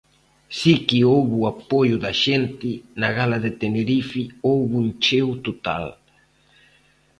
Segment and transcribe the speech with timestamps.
[0.57, 5.85] Si que houbo apoio da xente, na gala de Tenerife houbo un cheo total.